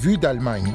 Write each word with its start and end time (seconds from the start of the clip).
Vue 0.00 0.16
d'Allemagne. 0.16 0.74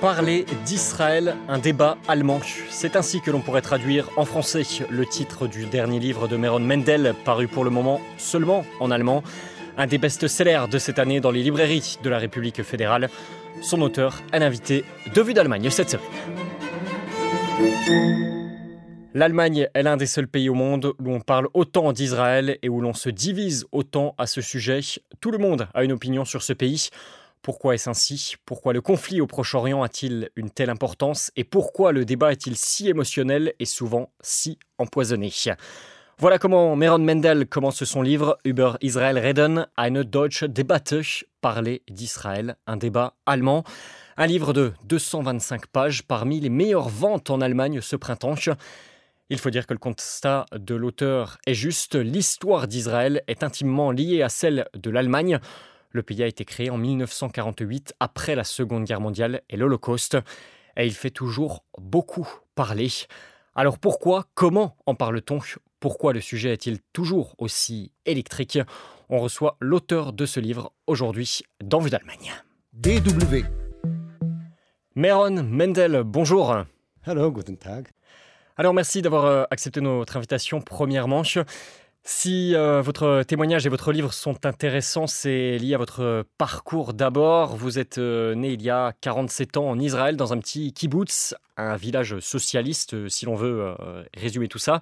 Parler 0.00 0.46
d'Israël, 0.64 1.36
un 1.48 1.58
débat 1.58 1.96
allemand. 2.08 2.40
C'est 2.68 2.96
ainsi 2.96 3.20
que 3.20 3.30
l'on 3.30 3.40
pourrait 3.40 3.62
traduire 3.62 4.10
en 4.16 4.24
français 4.24 4.62
le 4.90 5.06
titre 5.06 5.46
du 5.46 5.66
dernier 5.66 6.00
livre 6.00 6.26
de 6.26 6.36
Meron 6.36 6.58
Mendel, 6.58 7.14
paru 7.24 7.46
pour 7.46 7.62
le 7.62 7.70
moment 7.70 8.00
seulement 8.18 8.64
en 8.80 8.90
allemand. 8.90 9.22
Un 9.78 9.86
des 9.86 9.98
best-sellers 9.98 10.64
de 10.68 10.78
cette 10.78 10.98
année 10.98 11.20
dans 11.20 11.30
les 11.30 11.44
librairies 11.44 11.98
de 12.02 12.10
la 12.10 12.18
République 12.18 12.64
fédérale. 12.64 13.10
Son 13.62 13.80
auteur, 13.80 14.22
un 14.32 14.42
invité 14.42 14.84
de 15.14 15.22
Vue 15.22 15.34
d'Allemagne 15.34 15.70
cette 15.70 15.90
semaine. 15.90 16.02
L'Allemagne 19.16 19.66
est 19.72 19.82
l'un 19.82 19.96
des 19.96 20.04
seuls 20.04 20.28
pays 20.28 20.50
au 20.50 20.54
monde 20.54 20.92
où 21.02 21.10
on 21.10 21.22
parle 21.22 21.48
autant 21.54 21.94
d'Israël 21.94 22.58
et 22.60 22.68
où 22.68 22.82
l'on 22.82 22.92
se 22.92 23.08
divise 23.08 23.64
autant 23.72 24.14
à 24.18 24.26
ce 24.26 24.42
sujet. 24.42 24.80
Tout 25.22 25.30
le 25.30 25.38
monde 25.38 25.68
a 25.72 25.84
une 25.84 25.92
opinion 25.92 26.26
sur 26.26 26.42
ce 26.42 26.52
pays. 26.52 26.90
Pourquoi 27.40 27.74
est-ce 27.74 27.88
ainsi? 27.88 28.34
Pourquoi 28.44 28.74
le 28.74 28.82
conflit 28.82 29.22
au 29.22 29.26
Proche-Orient 29.26 29.82
a-t-il 29.82 30.28
une 30.36 30.50
telle 30.50 30.68
importance? 30.68 31.32
Et 31.34 31.44
pourquoi 31.44 31.92
le 31.92 32.04
débat 32.04 32.30
est-il 32.30 32.56
si 32.58 32.90
émotionnel 32.90 33.54
et 33.58 33.64
souvent 33.64 34.10
si 34.20 34.58
empoisonné? 34.76 35.32
Voilà 36.18 36.38
comment 36.38 36.76
Meron 36.76 36.98
Mendel 36.98 37.46
commence 37.46 37.84
son 37.84 38.02
livre 38.02 38.38
Über 38.44 38.72
Israel 38.82 39.18
reden, 39.18 39.66
eine 39.78 40.04
deutsche 40.04 40.44
Debatte, 40.44 41.24
parler 41.40 41.80
d'Israël, 41.88 42.56
un 42.66 42.76
débat 42.76 43.14
allemand. 43.24 43.64
Un 44.18 44.26
livre 44.26 44.52
de 44.52 44.74
225 44.84 45.68
pages 45.68 46.02
parmi 46.02 46.38
les 46.38 46.50
meilleures 46.50 46.90
ventes 46.90 47.30
en 47.30 47.40
Allemagne 47.40 47.80
ce 47.80 47.96
printemps. 47.96 48.34
Il 49.28 49.38
faut 49.38 49.50
dire 49.50 49.66
que 49.66 49.74
le 49.74 49.80
constat 49.80 50.46
de 50.52 50.76
l'auteur 50.76 51.38
est 51.46 51.54
juste. 51.54 51.96
L'histoire 51.96 52.68
d'Israël 52.68 53.22
est 53.26 53.42
intimement 53.42 53.90
liée 53.90 54.22
à 54.22 54.28
celle 54.28 54.68
de 54.74 54.88
l'Allemagne. 54.88 55.40
Le 55.90 56.02
pays 56.04 56.22
a 56.22 56.26
été 56.26 56.44
créé 56.44 56.70
en 56.70 56.78
1948 56.78 57.94
après 57.98 58.36
la 58.36 58.44
Seconde 58.44 58.84
Guerre 58.84 59.00
mondiale 59.00 59.42
et 59.50 59.56
l'Holocauste. 59.56 60.16
Et 60.76 60.86
il 60.86 60.92
fait 60.92 61.10
toujours 61.10 61.64
beaucoup 61.76 62.28
parler. 62.54 62.88
Alors 63.56 63.78
pourquoi, 63.78 64.26
comment 64.34 64.76
en 64.86 64.94
parle-t-on? 64.94 65.40
Pourquoi 65.80 66.12
le 66.12 66.20
sujet 66.20 66.52
est-il 66.52 66.78
toujours 66.92 67.34
aussi 67.38 67.90
électrique? 68.04 68.60
On 69.08 69.18
reçoit 69.18 69.56
l'auteur 69.60 70.12
de 70.12 70.24
ce 70.24 70.38
livre 70.38 70.72
aujourd'hui 70.86 71.40
dans 71.62 71.80
Vue 71.80 71.90
d'Allemagne. 71.90 72.32
DW. 72.74 73.44
Meron 74.94 75.42
Mendel, 75.42 76.02
bonjour. 76.04 76.56
Hallo, 77.04 77.32
guten 77.32 77.56
Tag. 77.56 77.88
Alors 78.58 78.72
merci 78.72 79.02
d'avoir 79.02 79.26
euh, 79.26 79.44
accepté 79.50 79.82
notre 79.82 80.16
invitation 80.16 80.62
premièrement. 80.62 81.22
Si 82.04 82.54
euh, 82.54 82.80
votre 82.80 83.22
témoignage 83.24 83.66
et 83.66 83.68
votre 83.68 83.92
livre 83.92 84.14
sont 84.14 84.46
intéressants, 84.46 85.06
c'est 85.06 85.58
lié 85.58 85.74
à 85.74 85.78
votre 85.78 86.24
parcours 86.38 86.94
d'abord. 86.94 87.56
Vous 87.56 87.78
êtes 87.78 87.98
euh, 87.98 88.34
né 88.34 88.52
il 88.52 88.62
y 88.62 88.70
a 88.70 88.94
47 89.02 89.58
ans 89.58 89.68
en 89.68 89.78
Israël 89.78 90.16
dans 90.16 90.32
un 90.32 90.38
petit 90.38 90.72
kibbutz, 90.72 91.34
un 91.58 91.76
village 91.76 92.18
socialiste 92.20 93.10
si 93.10 93.26
l'on 93.26 93.34
veut 93.34 93.74
résumer 94.14 94.48
tout 94.48 94.58
ça. 94.58 94.80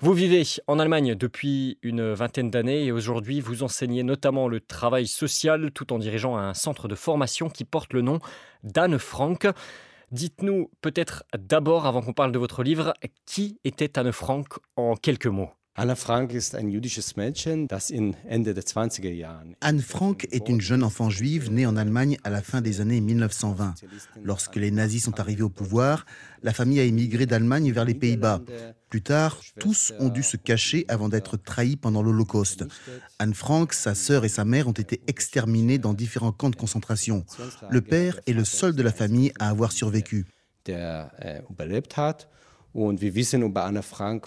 Vous 0.00 0.14
vivez 0.14 0.42
en 0.66 0.78
Allemagne 0.78 1.14
depuis 1.14 1.78
une 1.82 2.14
vingtaine 2.14 2.50
d'années 2.50 2.84
et 2.84 2.92
aujourd'hui 2.92 3.40
vous 3.40 3.62
enseignez 3.62 4.02
notamment 4.02 4.48
le 4.48 4.60
travail 4.60 5.06
social 5.06 5.72
tout 5.72 5.92
en 5.92 5.98
dirigeant 5.98 6.38
un 6.38 6.54
centre 6.54 6.88
de 6.88 6.94
formation 6.94 7.50
qui 7.50 7.64
porte 7.64 7.92
le 7.92 8.00
nom 8.00 8.18
d'Anne 8.62 8.98
Frank. 8.98 9.46
Dites-nous 10.10 10.70
peut-être 10.80 11.24
d'abord, 11.38 11.86
avant 11.86 12.02
qu'on 12.02 12.12
parle 12.12 12.32
de 12.32 12.38
votre 12.38 12.64
livre, 12.64 12.94
qui 13.26 13.60
était 13.62 13.96
Anne 13.98 14.10
Frank 14.10 14.48
en 14.74 14.96
quelques 14.96 15.26
mots? 15.26 15.50
Anna 15.74 15.94
Frank 15.94 16.32
ist 16.34 16.56
ein 16.56 16.68
jüdisches 16.68 17.14
Mädchen, 17.14 17.68
das 17.68 17.90
in 17.90 18.16
Ende 18.28 18.54
der 18.54 18.64
20er 18.64 19.12
Jahren 19.12 19.54
Anne 19.60 19.80
Frank 19.80 20.26
est 20.32 20.48
une 20.48 20.60
jeune 20.60 20.82
enfant 20.82 21.10
juive 21.10 21.50
née 21.52 21.64
en 21.64 21.76
Allemagne 21.76 22.18
à 22.24 22.30
la 22.30 22.42
fin 22.42 22.60
des 22.60 22.80
années 22.80 23.00
1920. 23.00 23.74
Lorsque 24.22 24.56
les 24.56 24.72
nazis 24.72 25.04
sont 25.04 25.20
arrivés 25.20 25.44
au 25.44 25.48
pouvoir, 25.48 26.06
la 26.42 26.52
famille 26.52 26.80
a 26.80 26.84
émigré 26.84 27.24
d'Allemagne 27.24 27.70
vers 27.70 27.84
les 27.84 27.94
Pays-Bas. 27.94 28.40
Plus 28.88 29.02
tard, 29.02 29.40
tous 29.60 29.92
ont 30.00 30.08
dû 30.08 30.24
se 30.24 30.36
cacher 30.36 30.84
avant 30.88 31.08
d'être 31.08 31.36
trahis 31.36 31.76
pendant 31.76 32.02
l'Holocauste. 32.02 32.64
Anne 33.20 33.34
Frank, 33.34 33.72
sa 33.72 33.94
sœur 33.94 34.24
et 34.24 34.28
sa 34.28 34.44
mère 34.44 34.66
ont 34.66 34.72
été 34.72 35.00
exterminés 35.06 35.78
dans 35.78 35.94
différents 35.94 36.32
camps 36.32 36.50
de 36.50 36.56
concentration. 36.56 37.24
Le 37.70 37.80
père 37.80 38.18
est 38.26 38.32
le 38.32 38.44
seul 38.44 38.74
de 38.74 38.82
la 38.82 38.92
famille 38.92 39.32
à 39.38 39.48
avoir 39.48 39.70
survécu. 39.70 40.26
der 40.66 41.10
äh, 41.18 41.40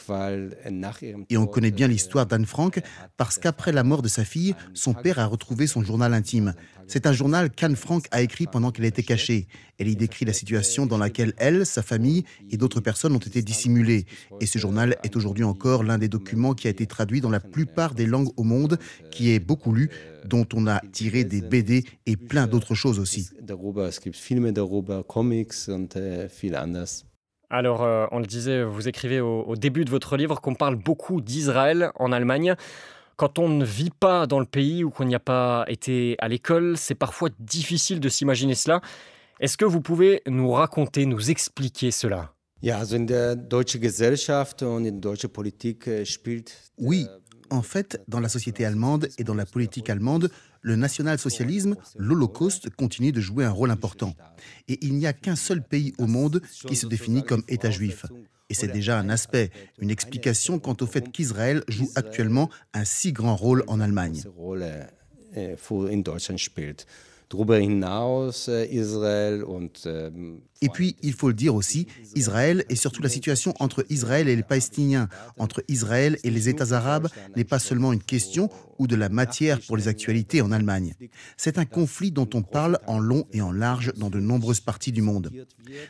weil 0.07 0.57
äh, 0.65 1.15
Et 1.29 1.37
on 1.37 1.47
connaît 1.47 1.71
bien 1.71 1.87
äh, 1.87 1.91
l'histoire 1.91 2.25
d'Anne 2.25 2.45
Frank 2.45 2.81
parce 3.17 3.37
qu'après 3.37 3.71
la 3.71 3.83
mort 3.83 4.01
de 4.01 4.07
sa 4.07 4.25
fille, 4.25 4.55
son 4.73 4.93
père 4.93 5.19
a 5.19 5.25
retrouvé 5.25 5.67
son 5.67 5.83
journal 5.83 6.13
intime. 6.13 6.53
C'est 6.87 7.07
un 7.07 7.13
journal 7.13 7.49
qu'Anne 7.49 7.75
Frank 7.75 8.05
a 8.11 8.21
écrit 8.21 8.45
pendant 8.45 8.71
qu'elle 8.71 8.85
était 8.85 9.03
cachée. 9.03 9.47
Elle 9.77 9.87
y 9.87 9.95
décrit 9.95 10.25
la 10.25 10.33
situation 10.33 10.85
dans 10.85 10.97
laquelle 10.97 11.33
elle, 11.37 11.65
sa 11.65 11.81
famille 11.81 12.23
et 12.51 12.57
d'autres 12.57 12.81
personnes 12.81 13.15
ont 13.15 13.19
été 13.19 13.41
dissimulées. 13.41 14.05
Et 14.41 14.45
ce 14.45 14.59
journal 14.59 14.97
est 15.03 15.15
aujourd'hui 15.15 15.43
encore 15.43 15.83
l'un 15.83 15.97
des 15.97 16.09
documents 16.09 16.53
qui 16.53 16.67
a 16.67 16.69
été 16.69 16.85
traduit 16.85 17.21
dans 17.21 17.29
la 17.29 17.39
plupart 17.39 17.95
des 17.95 18.05
langues 18.05 18.31
au 18.37 18.43
monde, 18.43 18.77
qui 19.11 19.31
est 19.31 19.39
beaucoup 19.39 19.73
lu, 19.73 19.89
dont 20.25 20.47
on 20.53 20.67
a 20.67 20.81
tiré 20.91 21.23
des 21.23 21.41
BD 21.41 21.85
et 22.05 22.17
plein 22.17 22.47
d'autres 22.47 22.75
choses 22.75 22.99
aussi. 22.99 23.29
Alors, 27.53 27.83
euh, 27.83 28.07
on 28.11 28.17
le 28.17 28.25
disait, 28.25 28.63
vous 28.63 28.87
écrivez 28.87 29.21
au, 29.21 29.43
au 29.43 29.55
début 29.55 29.85
de 29.85 29.91
votre 29.91 30.17
livre 30.17 30.41
qu'on 30.41 30.55
parle 30.55 30.75
beaucoup 30.75 31.21
d'Israël 31.21 31.91
en 31.99 32.11
Allemagne. 32.11 32.55
Quand 33.15 33.37
on 33.37 33.47
ne 33.47 33.63
vit 33.63 33.91
pas 33.91 34.25
dans 34.25 34.39
le 34.39 34.47
pays 34.47 34.83
ou 34.83 34.89
qu'on 34.89 35.05
n'y 35.05 35.13
a 35.13 35.19
pas 35.19 35.63
été 35.67 36.15
à 36.17 36.27
l'école, 36.29 36.77
c'est 36.77 36.95
parfois 36.95 37.29
difficile 37.39 37.99
de 37.99 38.09
s'imaginer 38.09 38.55
cela. 38.55 38.81
Est-ce 39.39 39.55
que 39.55 39.65
vous 39.65 39.81
pouvez 39.81 40.23
nous 40.25 40.49
raconter, 40.49 41.05
nous 41.05 41.29
expliquer 41.29 41.91
cela? 41.91 42.33
Äh, 45.87 46.03
Oui, 46.79 47.07
en 47.51 47.61
fait, 47.61 48.01
dans 48.07 48.19
la 48.19 48.29
société 48.29 48.65
allemande 48.65 49.09
et 49.19 49.23
dans 49.23 49.35
la 49.35 49.45
politique 49.45 49.91
allemande, 49.91 50.31
le 50.63 50.75
national-socialisme, 50.75 51.75
l'Holocauste, 51.97 52.69
continue 52.71 53.11
de 53.11 53.21
jouer 53.21 53.45
un 53.45 53.51
rôle 53.51 53.69
important. 53.69 54.15
Et 54.67 54.79
il 54.81 54.95
n'y 54.95 55.05
a 55.05 55.13
qu'un 55.13 55.35
seul 55.35 55.61
pays 55.61 55.93
au 55.99 56.07
monde 56.07 56.41
qui 56.67 56.75
se 56.75 56.87
définit 56.87 57.23
comme 57.23 57.43
État 57.47 57.69
juif. 57.69 58.05
Et 58.49 58.55
c'est 58.55 58.67
déjà 58.67 58.97
un 58.97 59.09
aspect, 59.09 59.51
une 59.79 59.91
explication 59.91 60.59
quant 60.59 60.77
au 60.81 60.85
fait 60.87 61.11
qu'Israël 61.11 61.63
joue 61.67 61.89
actuellement 61.95 62.49
un 62.73 62.85
si 62.85 63.11
grand 63.11 63.35
rôle 63.35 63.63
en 63.67 63.79
Allemagne. 63.79 64.21
Et 70.63 70.69
puis, 70.69 70.95
il 71.01 71.11
faut 71.11 71.27
le 71.27 71.33
dire 71.33 71.55
aussi, 71.55 71.87
Israël 72.15 72.63
et 72.69 72.77
surtout 72.77 73.01
la 73.01 73.09
situation 73.09 73.53
entre 73.59 73.85
Israël 73.89 74.29
et 74.29 74.35
les 74.37 74.43
Palestiniens, 74.43 75.09
entre 75.37 75.61
Israël 75.67 76.17
et 76.23 76.29
les 76.29 76.47
États 76.47 76.71
arabes, 76.73 77.09
n'est 77.35 77.43
pas 77.43 77.59
seulement 77.59 77.91
une 77.91 78.01
question 78.01 78.49
ou 78.79 78.87
de 78.87 78.95
la 78.95 79.09
matière 79.09 79.59
pour 79.59 79.77
les 79.77 79.87
actualités 79.89 80.41
en 80.41 80.51
Allemagne. 80.51 80.93
C'est 81.37 81.57
un 81.57 81.65
conflit 81.65 82.11
dont 82.11 82.29
on 82.33 82.41
parle 82.41 82.79
en 82.87 82.99
long 82.99 83.25
et 83.33 83.41
en 83.41 83.51
large 83.51 83.91
dans 83.97 84.09
de 84.09 84.19
nombreuses 84.19 84.61
parties 84.61 84.91
du 84.93 85.01
monde. 85.01 85.31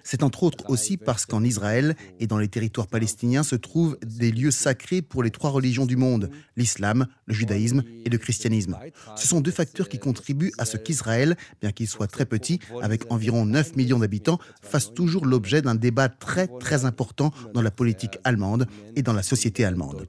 C'est 0.04 0.24
entre 0.24 0.44
autres 0.44 0.70
aussi 0.70 0.98
parce 0.98 1.26
qu'en 1.26 1.44
Israël 1.44 1.96
et 2.20 2.28
dans 2.28 2.38
les 2.38 2.48
territoires 2.48 2.88
palestiniens 2.88 3.44
se 3.44 3.56
trouvent 3.56 3.98
des 4.04 4.32
lieux 4.32 4.52
sacrés 4.52 5.02
pour 5.02 5.24
les 5.24 5.32
trois 5.32 5.52
religions 5.52 5.86
du 5.86 5.98
monde, 5.98 6.30
l'islam, 6.58 7.08
le 7.26 7.34
judaïsme 7.34 7.84
et 8.06 8.10
le 8.10 8.18
christianisme. 8.18 8.78
Ce 9.16 9.28
sont 9.28 9.40
deux 9.40 9.52
facteurs 9.52 9.88
qui 9.88 10.00
contribuent 10.00 10.54
à 10.58 10.66
ce 10.66 10.78
qu'Israël, 10.78 11.38
bien 11.62 11.72
qu'il 11.72 11.88
soit 11.88 12.08
très 12.08 12.26
petit, 12.26 12.60
avec 12.82 13.12
environ 13.12 13.46
9 13.46 13.76
millions 13.76 14.00
d'habitants, 14.00 14.40
fasse 14.64 14.94
toujours 14.94 15.26
l'objet 15.26 15.62
d'un 15.62 15.76
débat 15.76 16.10
très 16.10 16.48
très 16.48 16.86
important 16.86 17.32
dans 17.54 17.62
la 17.62 17.72
politique 17.72 18.18
allemande 18.24 18.66
et 18.96 19.04
dans 19.04 19.14
la 19.14 19.24
société 19.24 19.66
allemande. 19.66 20.06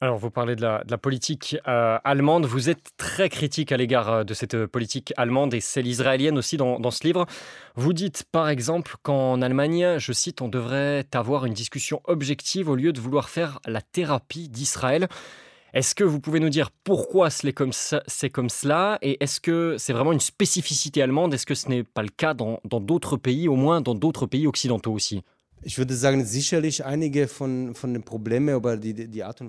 Alors, 0.00 0.18
vous 0.18 0.30
parlez 0.30 0.54
de 0.54 0.60
la, 0.60 0.84
de 0.84 0.90
la 0.90 0.98
politique 0.98 1.56
euh, 1.66 1.98
allemande. 2.04 2.44
Vous 2.44 2.68
êtes 2.68 2.90
très 2.98 3.30
critique 3.30 3.72
à 3.72 3.78
l'égard 3.78 4.10
euh, 4.10 4.24
de 4.24 4.34
cette 4.34 4.54
euh, 4.54 4.66
politique 4.66 5.14
allemande 5.16 5.54
et 5.54 5.60
celle 5.60 5.86
israélienne 5.86 6.36
aussi 6.36 6.56
dans, 6.56 6.78
dans 6.78 6.90
ce 6.90 7.04
livre. 7.04 7.24
Vous 7.74 7.94
dites 7.94 8.24
par 8.24 8.50
exemple 8.50 8.96
qu'en 9.02 9.40
Allemagne, 9.40 9.98
je 9.98 10.12
cite, 10.12 10.42
on 10.42 10.48
devrait 10.48 11.06
avoir 11.14 11.46
une 11.46 11.54
discussion 11.54 12.02
objective 12.04 12.68
au 12.68 12.74
lieu 12.74 12.92
de 12.92 13.00
vouloir 13.00 13.30
faire 13.30 13.60
la 13.66 13.80
thérapie 13.80 14.50
d'Israël. 14.50 15.08
Est-ce 15.74 15.96
que 15.96 16.04
vous 16.04 16.20
pouvez 16.20 16.38
nous 16.38 16.50
dire 16.50 16.70
pourquoi 16.84 17.30
c'est 17.30 17.52
comme, 17.52 17.72
ça- 17.72 18.02
c'est 18.06 18.30
comme 18.30 18.48
cela 18.48 18.98
Et 19.02 19.16
est-ce 19.22 19.40
que 19.40 19.74
c'est 19.76 19.92
vraiment 19.92 20.12
une 20.12 20.20
spécificité 20.20 21.02
allemande? 21.02 21.34
Est-ce 21.34 21.46
que 21.46 21.56
ce 21.56 21.68
n'est 21.68 21.82
pas 21.82 22.02
le 22.02 22.10
cas 22.10 22.32
dans 22.32 22.60
dans 22.64 22.80
d'autres 22.80 23.16
pays, 23.16 23.48
au 23.48 23.56
moins 23.56 23.80
dans 23.80 23.94
d'autres 23.96 24.26
pays 24.26 24.46
occidentaux 24.46 24.92
aussi? 24.92 25.22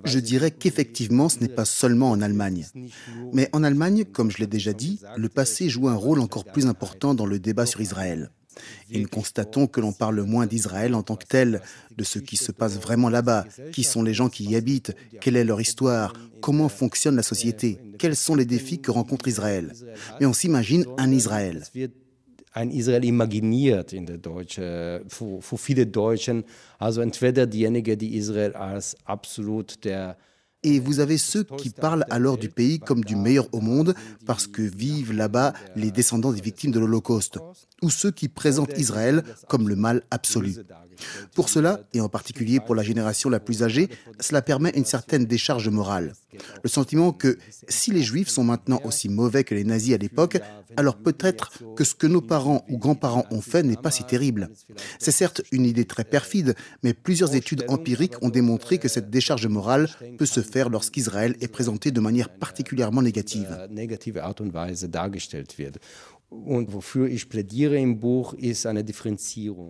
Je 0.06 0.20
dirais 0.20 0.52
qu'effectivement, 0.52 1.28
ce 1.30 1.40
n'est 1.42 1.50
pas 1.50 1.66
seulement 1.66 2.10
en 2.10 2.22
Allemagne. 2.22 2.66
Mais 3.34 3.50
en 3.52 3.64
Allemagne, 3.64 4.06
comme 4.06 4.32
je 4.32 4.38
l'ai 4.38 4.48
déjà 4.48 4.72
dit, 4.74 5.02
le 5.18 5.30
passé 5.30 5.68
joue 5.70 5.90
un 5.90 5.96
rôle 5.96 6.22
encore 6.22 6.46
plus 6.46 6.66
important 6.68 7.14
dans 7.14 7.26
le 7.26 7.38
débat 7.38 7.66
sur 7.66 7.82
Israël. 7.82 8.32
Et 8.92 9.00
nous 9.00 9.08
constatons 9.08 9.68
que 9.68 9.82
l'on 9.82 9.94
parle 9.94 10.22
moins 10.22 10.46
d'Israël 10.46 10.94
en 10.96 11.04
tant 11.04 11.16
que 11.16 11.26
tel, 11.26 11.62
de 11.98 12.04
ce 12.04 12.20
qui 12.20 12.38
se 12.38 12.52
passe 12.52 12.78
vraiment 12.80 13.10
là-bas, 13.10 13.46
qui 13.72 13.84
sont 13.84 14.04
les 14.04 14.14
gens 14.14 14.30
qui 14.30 14.46
y 14.46 14.56
habitent, 14.56 14.96
quelle 15.22 15.36
est 15.36 15.44
leur 15.44 15.62
histoire, 15.62 16.14
comment 16.42 16.70
fonctionne 16.70 17.16
la 17.16 17.24
société, 17.24 17.80
quels 17.98 18.16
sont 18.16 18.36
les 18.36 18.46
défis 18.46 18.80
que 18.80 18.92
rencontre 18.92 19.28
Israël? 19.28 19.74
Mais 20.20 20.26
on 20.26 20.34
s'imagine 20.34 20.86
un 20.98 21.12
Israël. 21.12 21.64
ein 22.56 22.72
Israel 22.72 23.04
imaginiert 23.04 23.92
in 23.92 24.06
der 24.06 24.18
deutschen, 24.18 25.02
für, 25.10 25.42
für 25.42 25.58
viele 25.58 25.86
Deutschen. 25.86 26.46
Also 26.80 27.02
entweder 27.02 27.46
diejenigen, 27.48 27.98
die 27.98 28.16
Israel 28.16 28.54
als 28.54 28.96
absolut 29.04 29.84
der 29.84 30.16
Et 30.66 30.80
vous 30.80 31.00
avez 31.00 31.20
ceux 31.20 31.44
qui 31.44 31.70
parlent 31.70 32.08
alors 32.10 32.40
du 32.40 32.50
pays 32.50 32.80
comme 32.80 33.04
du 33.04 33.16
meilleur 33.16 33.48
au 33.52 33.62
monde 33.62 33.94
parce 34.26 34.48
que 34.48 34.64
vivent 34.64 35.14
là-bas 35.14 35.54
les 35.76 35.92
descendants 35.92 36.34
des 36.34 36.42
victimes 36.42 36.72
de 36.72 36.80
l'Holocauste, 36.80 37.38
ou 37.84 37.92
ceux 37.92 38.10
qui 38.10 38.30
présentent 38.30 38.76
Israël 38.76 39.24
comme 39.48 39.70
le 39.70 39.76
mal 39.76 40.02
absolu. 40.10 40.56
Pour 41.34 41.50
cela, 41.50 41.82
et 41.94 42.02
en 42.02 42.10
particulier 42.10 42.60
pour 42.60 42.74
la 42.74 42.82
génération 42.82 43.30
la 43.30 43.40
plus 43.40 43.62
âgée, 43.62 43.90
cela 44.20 44.42
permet 44.42 44.72
une 44.72 44.86
certaine 44.86 45.26
décharge 45.26 45.70
morale. 45.70 46.14
Le 46.64 46.70
sentiment 46.70 47.12
que 47.12 47.38
si 47.68 47.92
les 47.92 48.02
Juifs 48.02 48.30
sont 48.30 48.44
maintenant 48.44 48.82
aussi 48.84 49.10
mauvais 49.10 49.44
que 49.44 49.56
les 49.56 49.64
nazis 49.64 49.94
à 49.94 49.98
l'époque, 49.98 50.40
alors 50.78 50.96
peut-être 50.96 51.52
que 51.76 51.84
ce 51.84 51.96
que 51.96 52.08
nos 52.08 52.22
parents 52.22 52.66
ou 52.70 52.78
grands-parents 52.78 53.26
ont 53.32 53.42
fait 53.42 53.64
n'est 53.64 53.76
pas 53.76 53.92
si 53.92 54.04
terrible. 54.04 54.50
C'est 55.00 55.12
certes 55.12 55.42
une 55.52 55.66
idée 55.66 55.86
très 55.86 56.04
perfide, 56.04 56.56
mais 56.84 56.94
plusieurs 56.94 57.36
études 57.36 57.66
empiriques 57.68 58.22
ont 58.22 58.30
démontré 58.30 58.78
que 58.78 58.88
cette 58.88 59.10
décharge 59.10 59.48
morale 59.48 59.90
peut 60.18 60.26
se 60.26 60.42
faire 60.42 60.55
lorsqu'Israël 60.64 61.36
est 61.42 61.48
présenté 61.48 61.92
de 61.92 62.00
manière 62.00 62.30
particulièrement 62.30 63.02
négative. 63.02 63.68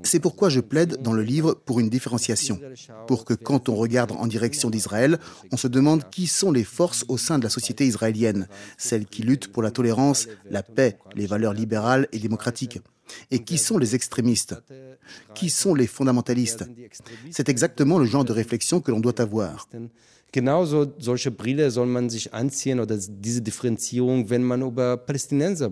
C'est 0.04 0.20
pourquoi 0.20 0.50
je 0.50 0.60
plaide 0.62 1.02
dans 1.02 1.14
le 1.14 1.22
livre 1.22 1.54
pour 1.54 1.80
une 1.80 1.90
différenciation, 1.90 2.60
pour 3.08 3.26
que 3.26 3.34
quand 3.34 3.70
on 3.70 3.76
regarde 3.76 4.12
en 4.14 4.26
direction 4.26 4.70
d'Israël, 4.70 5.20
on 5.52 5.58
se 5.58 5.68
demande 5.68 6.10
qui 6.10 6.28
sont 6.28 6.52
les 6.52 6.64
forces 6.64 7.06
au 7.08 7.18
sein 7.18 7.40
de 7.40 7.44
la 7.44 7.50
société 7.50 7.86
israélienne, 7.86 8.48
celles 8.78 9.06
qui 9.06 9.22
luttent 9.22 9.52
pour 9.52 9.64
la 9.64 9.72
tolérance, 9.72 10.28
la 10.50 10.64
paix, 10.64 10.98
les 11.16 11.28
valeurs 11.28 11.54
libérales 11.54 12.08
et 12.12 12.20
démocratiques. 12.20 12.80
Et 13.30 13.44
qui 13.44 13.58
sont 13.58 13.78
les 13.78 13.94
extrémistes? 13.94 14.56
Qui 15.36 15.50
sont 15.50 15.76
les 15.76 15.88
fondamentalistes? 15.88 16.66
C'est 17.30 17.50
exactement 17.50 18.00
le 18.00 18.06
genre 18.06 18.26
de 18.26 18.34
réflexion 18.34 18.80
que 18.80 18.92
l'on 18.92 19.00
doit 19.00 19.22
avoir. 19.22 19.70
Genauso 20.36 20.94
solche 21.00 21.32
Brille 21.32 21.72
soll 21.72 21.88
man 21.88 22.10
sich 22.10 22.34
anziehen 22.34 22.82
oder 22.82 22.98
diese 22.98 23.42
Differenzierung, 23.42 24.30
wenn 24.30 24.44
man 24.44 24.64
über 24.64 24.98
Palästinenser 24.98 25.72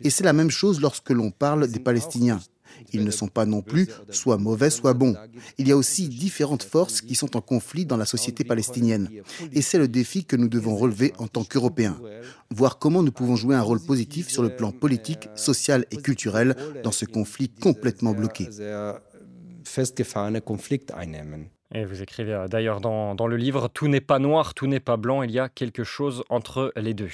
Et 0.00 0.08
c'est 0.08 0.24
la 0.24 0.32
même 0.32 0.50
chose 0.50 0.80
lorsque 0.80 1.10
l'on 1.10 1.30
parle 1.30 1.68
des 1.68 1.80
Palestiniens. 1.80 2.40
Ils 2.94 3.04
ne 3.04 3.10
sont 3.10 3.28
pas 3.28 3.44
non 3.44 3.60
plus 3.60 3.86
soit 4.08 4.38
mauvais, 4.38 4.70
soit 4.70 4.94
bons. 4.94 5.14
Il 5.58 5.68
y 5.68 5.72
a 5.72 5.76
aussi 5.76 6.08
différentes 6.08 6.62
forces 6.62 7.02
qui 7.02 7.14
sont 7.14 7.36
en 7.36 7.42
conflit 7.42 7.84
dans 7.84 7.98
la 7.98 8.06
société 8.06 8.42
palestinienne. 8.42 9.10
Et 9.52 9.60
c'est 9.60 9.76
le 9.76 9.86
défi 9.86 10.24
que 10.24 10.36
nous 10.36 10.48
devons 10.48 10.76
relever 10.76 11.12
en 11.18 11.28
tant 11.28 11.44
qu'Européens. 11.44 12.00
Voir 12.48 12.78
comment 12.78 13.02
nous 13.02 13.12
pouvons 13.12 13.36
jouer 13.36 13.54
un 13.54 13.60
rôle 13.60 13.80
positif 13.80 14.30
sur 14.30 14.42
le 14.42 14.56
plan 14.56 14.72
politique, 14.72 15.28
social 15.34 15.84
et 15.90 15.98
culturel 15.98 16.56
dans 16.82 16.90
ce 16.90 17.04
conflit 17.04 17.50
complètement 17.50 18.14
bloqué. 18.14 18.48
festgefahrene 19.64 20.40
Konflikt 20.40 20.92
einnehmen. 20.92 21.53
Et 21.74 21.84
vous 21.84 22.02
écrivez 22.02 22.32
euh, 22.32 22.46
d'ailleurs 22.46 22.80
dans, 22.80 23.16
dans, 23.16 23.26
le 23.26 23.36
livre 23.36 23.68
Tout 23.68 23.88
n'est 23.88 24.00
pas 24.00 24.20
noir, 24.20 24.54
tout 24.54 24.68
n'est 24.68 24.80
pas 24.80 24.96
blanc, 24.96 25.22
il 25.22 25.32
y 25.32 25.40
a 25.40 25.48
quelque 25.48 25.82
chose 25.82 26.22
entre 26.28 26.72
les 26.76 26.94
deux. 26.94 27.08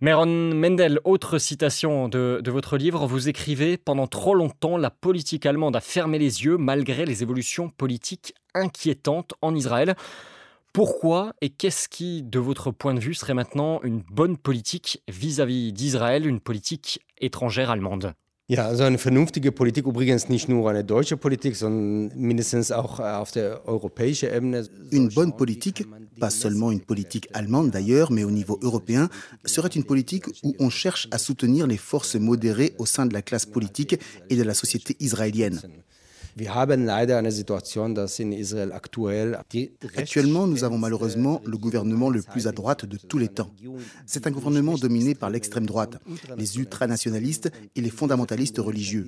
Meron 0.00 0.26
Mendel, 0.26 1.00
autre 1.04 1.38
citation 1.38 2.08
de, 2.08 2.40
de, 2.42 2.50
votre 2.50 2.76
livre, 2.76 3.06
vous 3.06 3.28
écrivez 3.28 3.76
Pendant 3.76 4.08
trop 4.08 4.34
longtemps, 4.34 4.76
la 4.76 4.90
politique 4.90 5.46
allemande 5.46 5.76
a 5.76 5.80
fermé 5.80 6.18
les 6.18 6.44
yeux 6.44 6.56
malgré 6.56 7.06
les 7.06 7.22
évolutions 7.22 7.68
politiques 7.68 8.34
inquiétantes 8.54 9.34
en 9.42 9.54
Israël. 9.54 9.94
Pourquoi 10.72 11.32
et 11.40 11.48
qu'est-ce 11.48 11.88
qui, 11.88 12.22
de 12.22 12.38
votre 12.38 12.70
point 12.70 12.94
de 12.94 13.00
vue, 13.00 13.14
serait 13.14 13.34
maintenant 13.34 13.80
une 13.82 14.02
bonne 14.10 14.36
politique 14.36 15.02
vis-à-vis 15.08 15.72
d'Israël, 15.72 16.26
une 16.26 16.40
politique 16.40 17.00
étrangère 17.20 17.70
allemande? 17.70 18.14
Ja, 18.50 18.66
also 18.66 18.84
eine 18.84 18.96
vernünftige 18.96 19.52
Politik, 19.52 19.86
übrigens 19.86 20.30
nicht 20.30 20.48
nur 20.48 20.70
eine 20.70 20.82
deutsche 20.82 21.18
Politik, 21.18 21.54
sondern 21.54 22.18
mindestens 22.18 22.72
auch 22.72 22.98
auf 22.98 23.30
der 23.30 23.68
europäischen 23.68 24.32
Ebene. 24.32 24.66
Une 24.90 25.10
bonne 25.10 25.32
politique, 25.32 25.86
pas 26.18 26.30
seulement 26.30 26.72
une 26.72 26.80
politique 26.80 27.28
allemande 27.34 27.70
d'ailleurs, 27.72 28.10
mais 28.10 28.24
au 28.24 28.30
niveau 28.30 28.58
européen, 28.62 29.10
serait 29.44 29.68
une 29.68 29.84
politique 29.84 30.28
où 30.42 30.54
on 30.58 30.70
cherche 30.70 31.08
à 31.10 31.18
soutenir 31.18 31.66
les 31.66 31.76
forces 31.76 32.14
modérées 32.14 32.72
au 32.78 32.86
sein 32.86 33.04
de 33.04 33.12
la 33.12 33.20
classe 33.20 33.44
politique 33.44 34.00
et 34.30 34.36
de 34.36 34.42
la 34.42 34.54
société 34.54 34.96
israélienne. 34.98 35.60
Actuellement, 39.96 40.46
nous 40.46 40.64
avons 40.64 40.78
malheureusement 40.78 41.40
le 41.44 41.56
gouvernement 41.58 42.10
le 42.10 42.22
plus 42.22 42.46
à 42.46 42.52
droite 42.52 42.84
de 42.86 42.96
tous 42.96 43.18
les 43.18 43.28
temps. 43.28 43.50
C'est 44.06 44.26
un 44.26 44.30
gouvernement 44.30 44.76
dominé 44.76 45.14
par 45.14 45.30
l'extrême 45.30 45.66
droite, 45.66 45.98
les 46.36 46.58
ultranationalistes 46.58 47.50
et 47.74 47.80
les 47.80 47.90
fondamentalistes 47.90 48.58
religieux. 48.58 49.06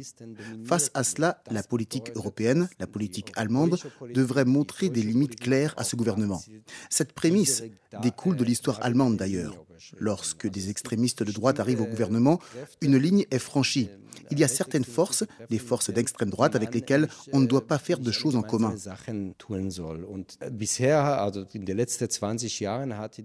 Face 0.65 0.91
à 0.95 1.05
cela, 1.05 1.43
la 1.51 1.63
politique 1.63 2.11
européenne, 2.15 2.69
la 2.79 2.87
politique 2.87 3.33
allemande, 3.37 3.79
devrait 4.15 4.45
montrer 4.45 4.89
des 4.89 5.03
limites 5.03 5.39
claires 5.39 5.75
à 5.77 5.85
ce 5.85 5.97
gouvernement. 5.97 6.43
Cette 6.89 7.13
prémisse 7.13 7.63
découle 8.03 8.37
de 8.37 8.45
l'histoire 8.45 8.79
allemande 8.83 9.17
d'ailleurs. 9.17 9.57
Lorsque 9.99 10.47
des 10.47 10.71
extrémistes 10.71 11.23
de 11.23 11.33
droite 11.33 11.61
arrivent 11.61 11.83
au 11.83 11.87
gouvernement, 11.87 12.41
une 12.81 12.97
ligne 12.97 13.25
est 13.31 13.39
franchie. 13.39 13.89
Il 14.31 14.39
y 14.39 14.45
a 14.45 14.49
certaines 14.49 14.85
forces, 14.85 15.25
des 15.49 15.59
forces 15.59 15.91
d'extrême 15.91 16.31
droite 16.31 16.55
avec 16.55 16.75
lesquelles 16.75 17.09
on 17.33 17.41
ne 17.41 17.47
doit 17.47 17.67
pas 17.67 17.79
faire 17.79 17.99
de 17.99 18.13
choses 18.13 18.37
en 18.37 18.43
commun. 18.43 18.75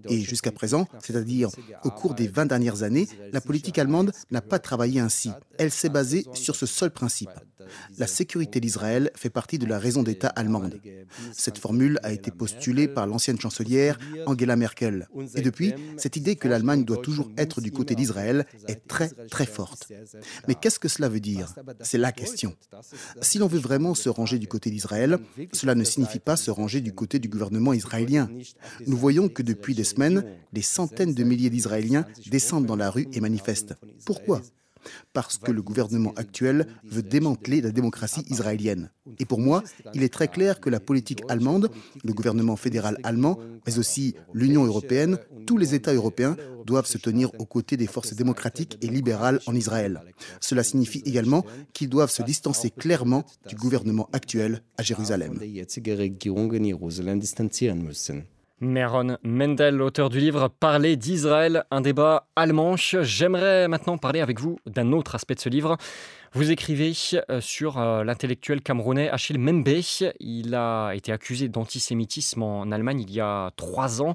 Et 0.08 0.20
jusqu'à 0.20 0.52
présent, 0.52 0.88
c'est-à-dire 1.02 1.50
au 1.84 1.90
cours 1.90 2.14
des 2.14 2.28
20 2.28 2.46
dernières 2.46 2.82
années, 2.82 3.08
la 3.32 3.40
politique 3.40 3.78
allemande 3.78 4.12
n'a 4.30 4.40
pas 4.40 4.58
travaillé 4.58 5.00
ainsi. 5.00 5.30
Elle 5.58 5.70
s'est 5.70 5.88
basée 5.88 6.24
sur 6.34 6.56
ce 6.56 6.66
seul 6.66 6.90
principe. 6.90 7.30
La 7.98 8.06
sécurité 8.06 8.60
d'Israël 8.60 9.10
fait 9.16 9.30
partie 9.30 9.58
de 9.58 9.66
la 9.66 9.78
raison 9.78 10.02
d'État 10.02 10.28
allemande. 10.28 10.80
Cette 11.32 11.58
formule 11.58 11.98
a 12.02 12.12
été 12.12 12.30
postulée 12.30 12.88
par 12.88 13.06
l'ancienne 13.06 13.40
chancelière 13.40 13.98
Angela 14.26 14.56
Merkel. 14.56 15.08
Et 15.34 15.40
depuis, 15.40 15.74
cette 15.96 16.16
idée 16.16 16.36
que 16.36 16.45
l'Allemagne 16.48 16.84
doit 16.84 16.98
toujours 16.98 17.30
être 17.36 17.60
du 17.60 17.72
côté 17.72 17.94
d'Israël 17.94 18.46
est 18.68 18.86
très 18.86 19.08
très 19.08 19.46
forte. 19.46 19.92
Mais 20.48 20.54
qu'est-ce 20.54 20.78
que 20.78 20.88
cela 20.88 21.08
veut 21.08 21.20
dire? 21.20 21.54
C'est 21.80 21.98
la 21.98 22.12
question. 22.12 22.54
Si 23.20 23.38
l'on 23.38 23.46
veut 23.46 23.58
vraiment 23.58 23.94
se 23.94 24.08
ranger 24.08 24.38
du 24.38 24.48
côté 24.48 24.70
d'Israël, 24.70 25.18
cela 25.52 25.74
ne 25.74 25.84
signifie 25.84 26.18
pas 26.18 26.36
se 26.36 26.50
ranger 26.50 26.80
du 26.80 26.92
côté 26.92 27.18
du 27.18 27.28
gouvernement 27.28 27.72
israélien. 27.72 28.28
Nous 28.86 28.96
voyons 28.96 29.28
que 29.28 29.42
depuis 29.42 29.74
des 29.74 29.84
semaines, 29.84 30.24
des 30.52 30.62
centaines 30.62 31.14
de 31.14 31.24
milliers 31.24 31.50
d'Israéliens 31.50 32.06
descendent 32.30 32.66
dans 32.66 32.76
la 32.76 32.90
rue 32.90 33.08
et 33.12 33.20
manifestent. 33.20 33.74
Pourquoi? 34.04 34.42
Parce 35.12 35.38
que 35.38 35.52
le 35.52 35.62
gouvernement 35.62 36.12
actuel 36.16 36.66
veut 36.84 37.02
démanteler 37.02 37.60
la 37.60 37.70
démocratie 37.70 38.24
israélienne. 38.28 38.90
Et 39.18 39.24
pour 39.24 39.40
moi, 39.40 39.62
il 39.94 40.02
est 40.02 40.12
très 40.12 40.28
clair 40.28 40.60
que 40.60 40.70
la 40.70 40.80
politique 40.80 41.22
allemande, 41.28 41.70
le 42.04 42.12
gouvernement 42.12 42.56
fédéral 42.56 42.98
allemand, 43.02 43.38
mais 43.66 43.78
aussi 43.78 44.14
l'Union 44.34 44.64
européenne, 44.64 45.18
tous 45.46 45.58
les 45.58 45.74
États 45.74 45.94
européens 45.94 46.36
doivent 46.64 46.86
se 46.86 46.98
tenir 46.98 47.30
aux 47.38 47.46
côtés 47.46 47.76
des 47.76 47.86
forces 47.86 48.14
démocratiques 48.14 48.78
et 48.82 48.88
libérales 48.88 49.40
en 49.46 49.54
Israël. 49.54 50.02
Cela 50.40 50.64
signifie 50.64 51.02
également 51.04 51.44
qu'ils 51.72 51.88
doivent 51.88 52.10
se 52.10 52.22
distancer 52.22 52.70
clairement 52.70 53.24
du 53.48 53.54
gouvernement 53.54 54.08
actuel 54.12 54.62
à 54.76 54.82
Jérusalem. 54.82 55.38
Meron 58.60 59.18
Mendel, 59.22 59.82
auteur 59.82 60.08
du 60.08 60.18
livre 60.18 60.48
Parler 60.48 60.96
d'Israël, 60.96 61.64
un 61.70 61.82
débat 61.82 62.26
allemand. 62.36 62.76
J'aimerais 62.76 63.68
maintenant 63.68 63.98
parler 63.98 64.20
avec 64.20 64.40
vous 64.40 64.58
d'un 64.64 64.92
autre 64.92 65.14
aspect 65.14 65.34
de 65.34 65.40
ce 65.40 65.50
livre. 65.50 65.76
Vous 66.32 66.50
écrivez 66.50 66.94
euh, 67.28 67.42
sur 67.42 67.78
euh, 67.78 68.02
l'intellectuel 68.02 68.62
camerounais 68.62 69.10
Achille 69.10 69.38
Membe. 69.38 69.68
Il 70.20 70.54
a 70.54 70.92
été 70.94 71.12
accusé 71.12 71.48
d'antisémitisme 71.48 72.42
en 72.42 72.72
Allemagne 72.72 73.02
il 73.02 73.12
y 73.12 73.20
a 73.20 73.50
trois 73.56 74.00
ans 74.00 74.14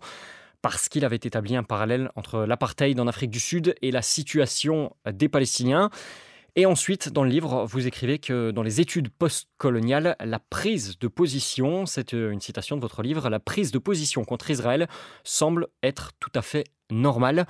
parce 0.63 0.89
qu'il 0.89 1.05
avait 1.05 1.17
établi 1.17 1.55
un 1.55 1.63
parallèle 1.63 2.09
entre 2.15 2.45
l'apartheid 2.45 2.99
en 2.99 3.05
Afrique 3.05 3.31
du 3.31 3.39
Sud 3.39 3.75
et 3.83 3.91
la 3.91 4.01
situation 4.01 4.95
des 5.05 5.29
Palestiniens. 5.29 5.91
Et 6.57 6.65
ensuite, 6.65 7.07
dans 7.07 7.23
le 7.23 7.29
livre, 7.29 7.65
vous 7.65 7.87
écrivez 7.87 8.19
que 8.19 8.51
dans 8.51 8.61
les 8.61 8.81
études 8.81 9.07
postcoloniales, 9.07 10.17
la 10.19 10.39
prise 10.39 10.99
de 10.99 11.07
position, 11.07 11.85
c'est 11.85 12.13
euh, 12.13 12.29
une 12.31 12.41
citation 12.41 12.75
de 12.75 12.81
votre 12.81 13.03
livre, 13.03 13.29
la 13.29 13.39
prise 13.39 13.71
de 13.71 13.79
position 13.79 14.25
contre 14.25 14.49
Israël 14.49 14.89
semble 15.23 15.67
être 15.81 16.11
tout 16.19 16.31
à 16.35 16.41
fait 16.41 16.65
normale. 16.89 17.47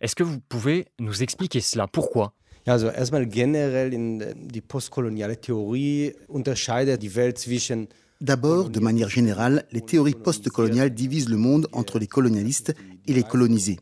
Est-ce 0.00 0.14
que 0.14 0.22
vous 0.22 0.38
pouvez 0.38 0.86
nous 1.00 1.24
expliquer 1.24 1.60
cela? 1.60 1.88
Pourquoi? 1.88 2.32
Also 2.66 2.88
erstmal 2.90 3.26
generell 3.28 3.92
in 3.92 4.20
die 4.36 4.62
postkoloniale 4.62 5.36
Theorie 5.36 6.14
unterscheidet 6.28 6.96
die 6.96 7.14
Welt 7.14 7.38
zwischen 7.38 7.88
D'abord, 8.20 8.70
de 8.70 8.80
manière 8.80 9.10
générale, 9.10 9.66
les 9.70 9.82
théories 9.82 10.14
postcoloniales 10.14 10.94
divisent 10.94 11.28
le 11.28 11.36
monde 11.36 11.66
entre 11.72 11.98
les 11.98 12.06
colonialistes 12.06 12.74
et 13.06 13.12
les 13.12 13.22
colonisés. 13.22 13.78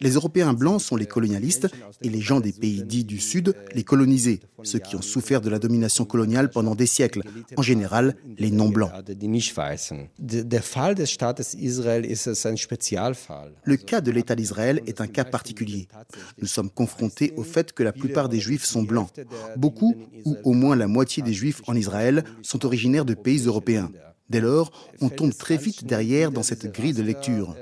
Les 0.00 0.10
Européens 0.10 0.52
blancs 0.52 0.80
sont 0.80 0.96
les 0.96 1.06
colonialistes 1.06 1.68
et 2.02 2.08
les 2.08 2.20
gens 2.20 2.40
des 2.40 2.52
pays 2.52 2.82
dits 2.82 3.04
du 3.04 3.18
Sud 3.18 3.54
les 3.74 3.84
colonisés, 3.84 4.40
ceux 4.62 4.78
qui 4.78 4.96
ont 4.96 5.02
souffert 5.02 5.40
de 5.40 5.50
la 5.50 5.58
domination 5.58 6.04
coloniale 6.04 6.50
pendant 6.50 6.74
des 6.74 6.86
siècles, 6.86 7.22
en 7.56 7.62
général 7.62 8.16
les 8.38 8.50
non-blancs. 8.50 8.92
Le 13.64 13.76
cas 13.76 14.00
de 14.00 14.10
l'État 14.10 14.34
d'Israël 14.34 14.80
est 14.86 15.00
un 15.00 15.06
cas 15.06 15.24
particulier. 15.24 15.88
Nous 16.40 16.46
sommes 16.46 16.70
confrontés 16.70 17.32
au 17.36 17.42
fait 17.42 17.72
que 17.72 17.82
la 17.82 17.92
plupart 17.92 18.28
des 18.28 18.40
Juifs 18.40 18.64
sont 18.64 18.82
blancs. 18.82 19.10
Beaucoup, 19.56 19.94
ou 20.24 20.36
au 20.44 20.52
moins 20.52 20.76
la 20.76 20.86
moitié 20.86 21.22
des 21.22 21.32
Juifs 21.32 21.62
en 21.66 21.74
Israël, 21.74 22.24
sont 22.42 22.64
originaires 22.66 23.04
de 23.04 23.14
pays 23.14 23.44
européens. 23.46 23.90
Dès 24.28 24.40
lors, 24.40 24.70
on 25.00 25.08
tombe 25.08 25.34
très 25.34 25.56
vite 25.56 25.84
derrière 25.84 26.30
dans 26.30 26.44
cette 26.44 26.72
grille 26.72 26.94
de 26.94 27.02
lecture. 27.02 27.56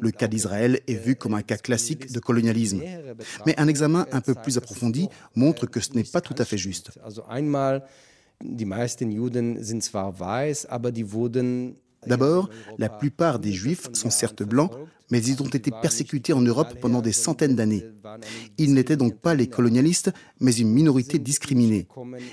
Le 0.00 0.10
cas 0.10 0.28
d'Israël 0.28 0.80
est 0.86 0.94
vu 0.94 1.16
comme 1.16 1.34
un 1.34 1.42
cas 1.42 1.56
classique 1.56 2.12
de 2.12 2.20
colonialisme. 2.20 2.82
Mais 3.46 3.58
un 3.58 3.68
examen 3.68 4.06
un 4.12 4.20
peu 4.20 4.34
plus 4.34 4.56
approfondi 4.56 5.08
montre 5.34 5.66
que 5.66 5.80
ce 5.80 5.92
n'est 5.94 6.04
pas 6.04 6.20
tout 6.20 6.34
à 6.38 6.44
fait 6.44 6.58
juste. 6.58 6.90
D'abord, 12.06 12.50
la 12.78 12.88
plupart 12.88 13.38
des 13.38 13.52
Juifs 13.52 13.88
sont 13.92 14.10
certes 14.10 14.42
blancs, 14.42 14.70
mais 15.10 15.22
ils 15.22 15.42
ont 15.42 15.48
été 15.48 15.70
persécutés 15.70 16.32
en 16.32 16.40
Europe 16.40 16.74
pendant 16.80 17.00
des 17.00 17.12
centaines 17.12 17.56
d'années. 17.56 17.84
Ils 18.58 18.74
n'étaient 18.74 18.96
donc 18.96 19.16
pas 19.16 19.34
les 19.34 19.46
colonialistes, 19.46 20.12
mais 20.40 20.54
une 20.54 20.70
minorité 20.70 21.18
discriminée. 21.18 21.86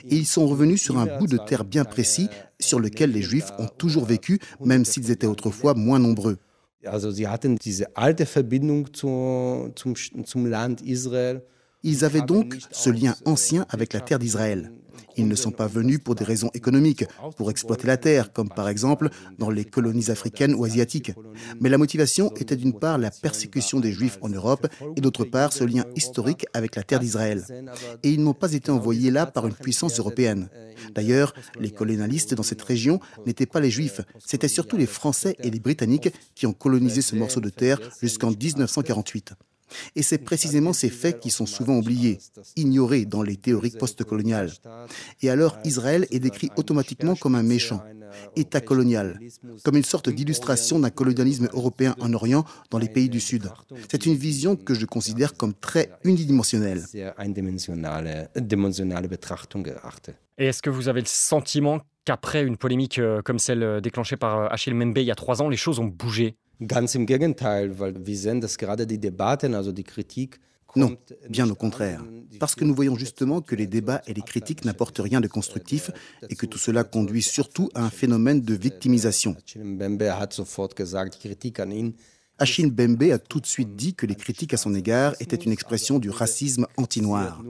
Et 0.10 0.16
ils 0.16 0.28
sont 0.28 0.48
revenus 0.48 0.82
sur 0.82 0.98
un 0.98 1.18
bout 1.18 1.28
de 1.28 1.38
terre 1.38 1.66
bien 1.66 1.86
précis 1.86 2.28
sur 2.60 2.80
lequel 2.80 3.12
les 3.12 3.22
Juifs 3.22 3.52
ont 3.60 3.68
toujours 3.68 4.06
vécu, 4.06 4.40
même 4.64 4.86
s'ils 4.86 5.12
étaient 5.12 5.28
autrefois 5.28 5.74
moins 5.74 6.00
nombreux. 6.00 6.38
Ils 11.84 12.06
avaient 12.06 12.22
donc 12.22 12.58
ce 12.72 12.90
lien 12.90 13.16
ancien 13.26 13.66
avec 13.70 13.94
la 13.94 14.02
terre 14.02 14.20
d'Israël. 14.20 14.72
Ils 15.18 15.28
ne 15.28 15.36
sont 15.36 15.52
pas 15.52 15.68
venus 15.68 16.00
pour 16.04 16.16
des 16.16 16.24
raisons 16.24 16.50
économiques, 16.54 17.06
pour 17.38 17.52
exploiter 17.52 17.88
la 17.88 17.98
terre, 17.98 18.32
comme 18.34 18.50
par 18.50 18.70
exemple 18.70 19.10
dans 19.38 19.50
les 19.50 19.66
colonies 19.66 20.10
africaines 20.10 20.54
ou 20.54 20.66
asiatiques. 20.66 21.14
Mais 21.60 21.70
la 21.70 21.78
motivation 21.78 22.34
était 22.36 22.56
d'une 22.56 22.78
part 22.78 22.98
la 22.98 23.12
persécution 23.12 23.80
des 23.80 23.92
Juifs 23.92 24.18
en 24.22 24.30
Europe 24.30 24.68
et 24.96 25.02
d'autre 25.02 25.26
part 25.26 25.54
ce 25.54 25.64
lien 25.64 25.86
historique 25.96 26.46
avec 26.54 26.76
la 26.76 26.84
terre 26.84 27.00
d'Israël. 27.00 27.44
Et 28.04 28.12
ils 28.12 28.24
n'ont 28.24 28.34
pas 28.34 28.54
été 28.54 28.72
envoyés 28.72 29.12
là 29.12 29.26
par 29.26 29.48
une 29.48 29.54
puissance 29.54 30.00
européenne. 30.00 30.50
D'ailleurs, 30.94 31.34
les 31.60 31.72
colonialistes 31.72 32.34
dans 32.34 32.44
cette 32.44 32.62
région 32.62 33.00
n'étaient 33.26 33.46
pas 33.46 33.60
les 33.60 33.72
Juifs, 33.72 34.02
c'était 34.20 34.48
surtout 34.48 34.78
les 34.78 34.86
Français 34.86 35.36
et 35.40 35.50
les 35.50 35.60
Britanniques 35.60 36.10
qui 36.36 36.48
ont 36.48 36.54
colonisé 36.54 37.02
ce 37.02 37.16
morceau 37.16 37.40
de 37.40 37.50
terre 37.50 37.80
jusqu'en 38.02 38.32
1948. 38.32 39.34
Et 39.96 40.04
c'est 40.04 40.18
précisément 40.20 40.74
ces 40.74 40.90
faits 40.90 41.20
qui 41.20 41.30
sont 41.30 41.46
souvent 41.46 41.78
oubliés, 41.78 42.20
ignorés 42.56 43.06
dans 43.06 43.24
les 43.24 43.38
théories 43.38 43.72
postcoloniales. 43.72 44.52
Et 45.22 45.30
alors 45.30 45.58
Israël 45.64 46.08
est 46.12 46.20
décrit 46.20 46.50
automatiquement 46.56 47.16
comme 47.16 47.36
un 47.36 47.44
méchant, 47.44 47.82
État 48.36 48.62
colonial, 48.62 49.20
comme 49.64 49.78
une 49.78 49.84
sorte 49.84 50.10
d'illustration 50.10 50.80
d'un 50.80 50.90
colonialisme 50.90 51.48
européen 51.54 51.96
en 52.00 52.14
Orient 52.14 52.46
dans 52.70 52.78
les 52.78 52.90
pays 52.90 53.10
du 53.10 53.20
Sud. 53.20 53.50
C'est 53.90 54.06
une 54.06 54.16
vision 54.16 54.56
que 54.56 54.74
je 54.74 54.86
considère 54.86 55.36
comme 55.36 55.54
très 55.54 55.92
unidimensionnelle. 56.04 56.86
Et 60.38 60.46
est-ce 60.46 60.62
que 60.62 60.70
vous 60.70 60.88
avez 60.88 61.02
le 61.02 61.08
sentiment 61.08 61.82
qu'après 62.06 62.44
une 62.44 62.58
polémique 62.58 63.00
euh, 63.00 63.22
comme 63.22 63.40
celle 63.40 63.64
euh, 63.64 63.80
déclenchée 63.80 64.18
par 64.18 64.40
euh, 64.40 64.48
Achille 64.50 64.74
Membe 64.74 64.98
il 64.98 65.04
y 65.04 65.12
a 65.12 65.16
trois 65.16 65.42
ans, 65.42 65.50
les 65.50 65.58
choses 65.58 65.80
ont 65.80 65.86
bougé? 65.86 66.36
Ganz 66.68 66.94
im 66.96 67.06
Gegenteil, 67.06 67.80
weil 67.80 68.06
wir 68.06 68.18
sehen, 68.18 68.40
dass 68.40 68.58
gerade 68.58 68.86
die 68.86 69.00
Debatten, 69.00 69.56
also 69.56 69.72
die 69.72 69.84
Kritik, 69.84 70.40
non, 70.76 70.98
bien 71.30 71.50
au 71.50 71.56
contraire. 71.56 72.02
Parce 72.40 72.56
que 72.56 72.64
nous 72.64 72.76
voyons 72.76 72.96
justement 72.96 73.42
que 73.42 73.56
les 73.56 73.68
débats 73.68 74.02
et 74.08 74.14
les 74.14 74.22
critiques 74.22 74.64
n'apportent 74.64 75.00
rien 75.00 75.20
de 75.20 75.28
constructif 75.28 75.92
et 76.30 76.36
que 76.36 76.46
tout 76.46 76.58
cela 76.58 76.84
conduit 76.84 77.22
surtout 77.22 77.70
à 77.74 77.84
un 77.84 77.90
phénomène 77.90 78.42
de 78.42 78.54
victimisation. 78.54 79.36
Achille 82.38 82.72
Bembe 82.72 83.04
a 83.04 83.20
tout 83.20 83.40
de 83.40 83.46
suite 83.46 83.76
dit 83.76 83.94
que 83.94 84.08
les 84.08 84.16
critiques 84.16 84.54
à 84.54 84.58
son 84.58 84.74
égard 84.74 85.14
étaient 85.20 85.36
une 85.36 85.52
expression 85.52 86.00
du 86.00 86.10
racisme 86.10 86.66
anti-noir, 86.78 87.44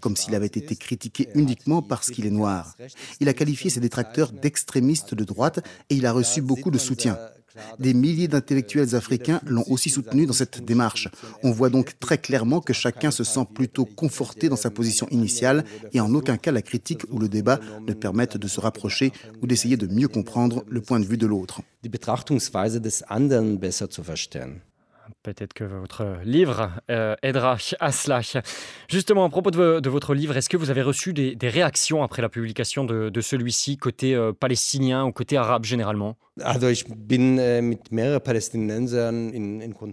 comme 0.00 0.16
s'il 0.16 0.34
avait 0.34 0.46
été 0.46 0.74
critiqué 0.76 1.28
uniquement 1.34 1.82
parce 1.82 2.10
qu'il 2.10 2.24
est 2.24 2.30
noir. 2.30 2.74
Il 3.20 3.28
a 3.28 3.34
qualifié 3.34 3.68
ses 3.68 3.80
détracteurs 3.80 4.32
d'extrémistes 4.32 5.14
de 5.14 5.24
droite 5.24 5.60
et 5.90 5.96
il 5.96 6.06
a 6.06 6.12
reçu 6.12 6.40
beaucoup 6.40 6.70
de 6.70 6.78
soutien. 6.78 7.18
Des 7.78 7.94
milliers 7.94 8.28
d'intellectuels 8.28 8.94
africains 8.94 9.40
l'ont 9.46 9.64
aussi 9.68 9.90
soutenu 9.90 10.26
dans 10.26 10.32
cette 10.32 10.64
démarche. 10.64 11.08
On 11.42 11.50
voit 11.50 11.70
donc 11.70 11.98
très 11.98 12.18
clairement 12.18 12.60
que 12.60 12.72
chacun 12.72 13.10
se 13.10 13.24
sent 13.24 13.46
plutôt 13.54 13.84
conforté 13.84 14.48
dans 14.48 14.56
sa 14.56 14.70
position 14.70 15.08
initiale 15.10 15.64
et 15.92 16.00
en 16.00 16.12
aucun 16.14 16.36
cas 16.36 16.52
la 16.52 16.62
critique 16.62 17.02
ou 17.10 17.18
le 17.18 17.28
débat 17.28 17.58
ne 17.86 17.92
permettent 17.92 18.36
de 18.36 18.48
se 18.48 18.60
rapprocher 18.60 19.12
ou 19.42 19.46
d'essayer 19.46 19.76
de 19.76 19.86
mieux 19.86 20.08
comprendre 20.08 20.64
le 20.68 20.80
point 20.80 21.00
de 21.00 21.06
vue 21.06 21.18
de 21.18 21.26
l'autre. 21.26 21.62
Peut-être 25.24 25.52
que 25.52 25.64
votre 25.64 26.18
livre 26.24 26.70
euh, 26.90 27.16
aidera 27.22 27.56
à 27.80 27.92
cela. 27.92 28.20
Justement, 28.88 29.24
à 29.24 29.28
propos 29.28 29.50
de, 29.50 29.88
votre 29.88 30.14
livre, 30.14 30.36
est-ce 30.36 30.48
que 30.48 30.56
vous 30.56 30.70
avez 30.70 30.82
reçu 30.82 31.12
des, 31.12 31.36
réactions 31.48 32.02
après 32.04 32.22
la 32.22 32.28
publication 32.28 32.84
de, 32.84 33.20
celui-ci, 33.20 33.76
côté 33.78 34.14
euh, 34.14 34.32
palestinien 34.32 35.04
ou 35.04 35.12
côté 35.12 35.36
arabe 35.36 35.64
généralement? 35.64 36.16
Äh, 36.40 36.74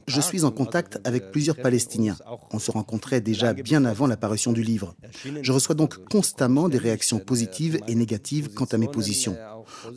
Je 0.08 0.22
suis 0.22 0.44
en 0.44 0.52
contact 0.52 1.00
avec 1.04 1.32
plusieurs 1.32 1.56
Palestiniens. 1.56 2.18
On 2.52 2.60
se 2.60 2.70
rencontrait 2.70 3.22
déjà 3.22 3.54
bien 3.54 3.84
avant 3.86 4.06
la 4.06 4.18
parution 4.18 4.52
du 4.52 4.62
livre. 4.62 4.96
Je 5.42 5.52
reçois 5.52 5.74
donc 5.74 6.08
constamment 6.08 6.70
des 6.70 6.78
réactions 6.78 7.18
positives 7.20 7.80
et 7.88 7.96
négatives 7.96 8.54
quant 8.54 8.66
à 8.66 8.78
mes 8.78 8.88
positions. 8.88 9.36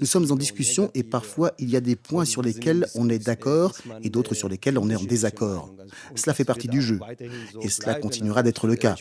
Nous 0.00 0.06
sommes 0.06 0.30
en 0.30 0.36
discussion 0.36 0.90
et 0.94 1.02
parfois 1.02 1.52
il 1.58 1.68
y 1.68 1.76
a 1.76 1.80
des 1.80 1.96
points 1.96 2.24
sur 2.24 2.40
lesquels 2.40 2.86
on 2.94 3.10
est 3.10 3.18
d'accord 3.18 3.74
et 4.02 4.08
d'autres 4.08 4.34
sur 4.34 4.48
lesquels 4.48 4.78
on 4.78 4.88
est 4.88 4.96
en 4.96 5.04
désaccord. 5.04 5.17
Cela 6.14 6.34
fait 6.34 6.44
partie 6.44 6.68
du 6.68 6.82
jeu 6.82 7.00
et 7.60 7.68
cela 7.68 7.94
continuera 7.94 8.42
d'être 8.42 8.66
le 8.66 8.76
cas. 8.76 8.96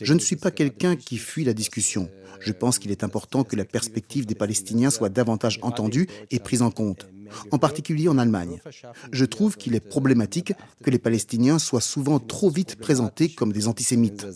Je 0.00 0.14
ne 0.14 0.18
suis 0.18 0.36
pas 0.36 0.50
quelqu'un 0.50 0.96
qui 0.96 1.18
fuit 1.18 1.44
la 1.44 1.52
discussion. 1.52 2.08
Je 2.40 2.52
pense 2.52 2.78
qu'il 2.78 2.90
est 2.90 3.04
important 3.04 3.44
que 3.44 3.56
la 3.56 3.64
perspective 3.64 4.26
des 4.26 4.34
Palestiniens 4.34 4.90
soit 4.90 5.08
davantage 5.08 5.58
entendue 5.62 6.08
et 6.30 6.38
prise 6.38 6.62
en 6.62 6.70
compte 6.70 7.06
en 7.50 7.58
particulier 7.58 8.08
en 8.08 8.18
Allemagne. 8.18 8.60
Je 9.12 9.24
trouve 9.24 9.56
qu'il 9.56 9.74
est 9.74 9.80
problématique 9.80 10.52
que 10.82 10.90
les 10.90 10.98
Palestiniens 10.98 11.58
soient 11.58 11.80
souvent 11.80 12.18
trop 12.18 12.50
vite 12.50 12.76
présentés 12.76 13.28
comme 13.28 13.52
des 13.52 13.68
antisémites. 13.68 14.26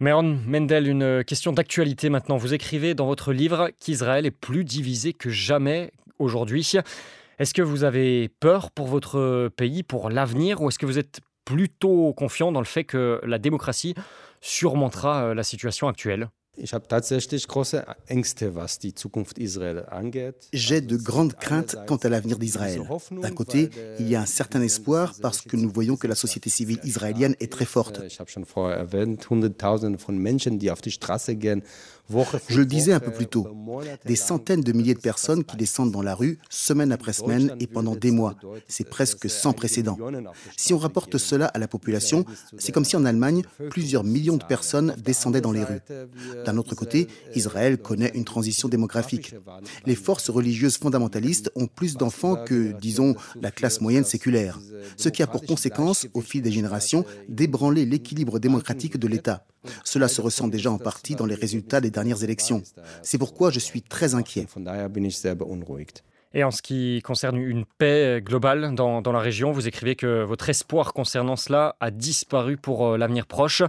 Meron 0.00 0.40
Mendel, 0.46 0.88
une 0.88 1.22
question 1.22 1.52
d'actualité 1.52 2.10
maintenant. 2.10 2.36
Vous 2.36 2.52
écrivez 2.52 2.94
dans 2.94 3.06
votre 3.06 3.32
livre 3.32 3.70
qu'Israël 3.78 4.26
est 4.26 4.32
plus 4.32 4.64
divisé 4.64 5.12
que 5.12 5.30
jamais 5.30 5.92
aujourd'hui. 6.18 6.68
Est-ce 7.38 7.54
que 7.54 7.62
vous 7.62 7.84
avez 7.84 8.28
peur 8.28 8.72
pour 8.72 8.88
votre 8.88 9.48
pays, 9.56 9.84
pour 9.84 10.10
l'avenir, 10.10 10.60
ou 10.60 10.68
est-ce 10.68 10.80
que 10.80 10.86
vous 10.86 10.98
êtes 10.98 11.20
plutôt 11.44 12.12
confiant 12.12 12.50
dans 12.50 12.60
le 12.60 12.66
fait 12.66 12.82
que 12.82 13.20
la 13.24 13.38
démocratie 13.38 13.94
surmontera 14.40 15.26
euh, 15.26 15.34
la 15.34 15.44
situation 15.44 15.86
actuelle? 15.86 16.28
J'ai 20.52 20.80
de 20.80 20.96
grandes 20.96 21.34
craintes 21.34 21.76
quant 21.86 21.96
à 21.96 22.08
l'avenir 22.08 22.38
d'Israël. 22.38 22.82
D'un 23.10 23.30
côté, 23.30 23.70
il 23.98 24.08
y 24.08 24.14
a 24.14 24.20
un 24.20 24.26
certain 24.26 24.62
espoir 24.62 25.14
parce 25.20 25.40
que 25.40 25.56
nous 25.56 25.70
voyons 25.70 25.96
que 25.96 26.06
la 26.06 26.14
société 26.14 26.50
civile 26.50 26.78
israélienne 26.84 27.34
est 27.40 27.50
très 27.50 27.64
forte. 27.64 28.00
Je 32.48 32.58
le 32.58 32.66
disais 32.66 32.92
un 32.92 33.00
peu 33.00 33.12
plus 33.12 33.26
tôt, 33.26 33.48
des 34.04 34.16
centaines 34.16 34.60
de 34.60 34.72
milliers 34.72 34.94
de 34.94 35.00
personnes 35.00 35.42
qui 35.42 35.56
descendent 35.56 35.90
dans 35.90 36.02
la 36.02 36.14
rue 36.14 36.38
semaine 36.50 36.92
après 36.92 37.14
semaine 37.14 37.56
et 37.60 37.66
pendant 37.66 37.96
des 37.96 38.10
mois. 38.10 38.34
C'est 38.68 38.88
presque 38.88 39.30
sans 39.30 39.52
précédent. 39.52 39.96
Si 40.56 40.74
on 40.74 40.78
rapporte 40.78 41.16
cela 41.16 41.46
à 41.46 41.58
la 41.58 41.66
population, 41.66 42.24
c'est 42.58 42.72
comme 42.72 42.84
si 42.84 42.96
en 42.96 43.04
Allemagne, 43.06 43.42
plusieurs 43.70 44.04
millions 44.04 44.36
de 44.36 44.44
personnes 44.44 44.94
descendaient 44.98 45.40
dans 45.40 45.52
les 45.52 45.64
rues. 45.64 45.80
D'un 46.44 46.58
autre 46.58 46.74
côté, 46.74 47.08
Israël 47.34 47.78
connaît 47.78 48.12
une 48.14 48.24
transition 48.24 48.68
démographique. 48.68 49.34
Les 49.86 49.96
forces 49.96 50.28
religieuses 50.28 50.76
fondamentalistes 50.76 51.50
ont 51.54 51.66
plus 51.66 51.96
d'enfants 51.96 52.36
que, 52.36 52.72
disons, 52.80 53.14
la 53.40 53.50
classe 53.50 53.80
moyenne 53.80 54.04
séculaire, 54.04 54.60
ce 54.96 55.08
qui 55.08 55.22
a 55.22 55.26
pour 55.26 55.44
conséquence, 55.44 56.06
au 56.12 56.20
fil 56.20 56.42
des 56.42 56.52
générations, 56.52 57.04
d'ébranler 57.28 57.86
l'équilibre 57.86 58.38
démocratique 58.38 58.98
de 58.98 59.08
l'État. 59.08 59.46
Cela 59.84 60.08
se 60.08 60.20
ressent 60.20 60.48
déjà 60.48 60.70
en 60.70 60.78
partie 60.78 61.14
dans 61.14 61.26
les 61.26 61.34
résultats 61.34 61.80
des 61.80 61.90
dernières 61.90 62.22
élections. 62.24 62.62
C'est 63.02 63.18
pourquoi 63.18 63.50
je 63.50 63.58
suis 63.58 63.82
très 63.82 64.14
inquiet. 64.14 64.46
Et 66.36 66.42
en 66.42 66.50
ce 66.50 66.62
qui 66.62 67.00
concerne 67.02 67.36
une 67.36 67.64
paix 67.64 68.20
globale 68.20 68.74
dans, 68.74 69.00
dans, 69.00 69.12
la 69.12 69.20
région, 69.20 69.52
vous 69.52 69.68
écrivez 69.68 69.94
que 69.94 70.24
votre 70.24 70.48
espoir 70.50 70.92
concernant 70.92 71.36
cela 71.36 71.76
a 71.78 71.92
disparu 71.92 72.56
pour 72.56 72.88
euh, 72.88 72.98
l'avenir 72.98 73.26
proche. 73.26 73.62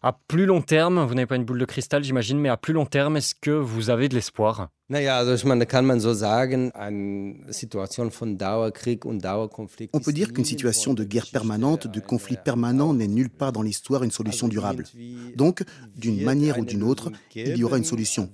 À 0.00 0.12
plus 0.12 0.46
long 0.46 0.62
terme, 0.62 1.04
vous 1.04 1.14
n'avez 1.14 1.26
pas 1.26 1.34
une 1.34 1.44
boule 1.44 1.58
de 1.58 1.64
cristal, 1.64 2.04
j'imagine, 2.04 2.38
mais 2.38 2.48
à 2.48 2.56
plus 2.56 2.72
long 2.72 2.86
terme, 2.86 3.16
est-ce 3.16 3.34
que 3.34 3.50
vous 3.50 3.90
avez 3.90 4.08
de 4.08 4.14
l'espoir? 4.14 4.68
Naja, 4.90 5.18
also 5.18 5.34
ich 5.34 5.44
meine, 5.44 5.66
kann 5.66 5.84
man 5.84 6.00
so 6.00 6.14
sagen, 6.14 6.72
eine 6.72 7.52
Situation 7.52 8.10
von 8.10 8.38
Dauerkrieg 8.38 9.04
und 9.04 9.22
Dauerkonflikt. 9.22 9.94
On 9.94 10.00
peut 10.00 10.14
dire 10.14 10.32
qu'une 10.32 10.46
situation 10.46 10.94
de 10.94 11.04
guerre 11.04 11.26
permanente, 11.30 11.88
de 11.88 12.00
conflit 12.00 12.38
permanent 12.42 12.94
n'est 12.94 13.06
nulle 13.06 13.28
part 13.28 13.52
dans 13.52 13.60
l'histoire 13.60 14.02
une 14.02 14.10
solution 14.10 14.48
durable. 14.48 14.84
Donc, 15.36 15.62
d'une 15.94 16.24
manière 16.24 16.58
ou 16.58 16.64
d'une 16.64 16.82
autre, 16.82 17.12
il 17.34 17.58
y 17.58 17.64
aura 17.64 17.76
une 17.76 17.84
solution. 17.84 18.30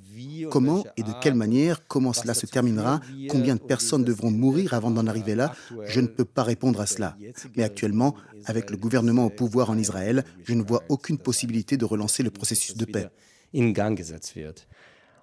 Comment 0.48 0.84
et 0.96 1.02
de 1.02 1.10
quelle 1.20 1.34
manière, 1.34 1.88
comment 1.88 2.12
cela 2.12 2.34
se 2.34 2.46
terminera, 2.46 3.00
combien 3.28 3.56
de 3.56 3.60
personnes 3.60 4.04
devront 4.04 4.30
mourir 4.30 4.74
avant 4.74 4.92
d'en 4.92 5.08
arriver 5.08 5.34
là, 5.34 5.56
je 5.88 5.98
ne 5.98 6.06
peux 6.06 6.24
pas 6.24 6.44
répondre 6.44 6.80
à 6.80 6.86
cela. 6.86 7.16
Mais 7.56 7.64
actuellement, 7.64 8.14
avec 8.44 8.70
le 8.70 8.76
gouvernement 8.76 9.24
au 9.24 9.30
pouvoir 9.30 9.70
en 9.70 9.76
Israël, 9.76 10.22
je 10.44 10.54
ne 10.54 10.62
vois 10.62 10.84
aucune 10.88 11.18
possibilité 11.18 11.76
de 11.76 11.84
relancer 11.84 12.22
le 12.22 12.30
processus 12.30 12.76
de 12.76 12.84
paix. 12.84 13.08
In 13.56 13.70
Gang 13.72 13.96
gesetzt 13.96 14.34
wird. 14.34 14.66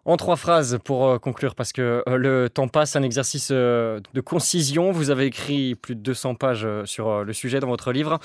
En 0.04 0.18
trois 0.18 0.36
phrases 0.36 0.80
pour 0.84 1.08
euh, 1.08 1.20
conclure, 1.20 1.54
parce 1.54 1.74
que 1.74 2.04
euh, 2.08 2.18
le 2.18 2.50
temps 2.50 2.68
passe, 2.68 2.96
un 2.96 3.04
exercice 3.04 3.50
euh, 3.52 4.00
de 4.14 4.22
concision. 4.22 4.92
Vous 4.92 5.12
avez 5.12 5.26
écrit 5.26 5.76
plus 5.76 5.96
de 5.96 6.02
200 6.02 6.36
pages 6.36 6.68
sur 6.86 7.24
le 7.24 7.34
sujet 7.34 7.60
dans 7.60 7.68
votre 7.68 7.92
livre. 7.92 8.20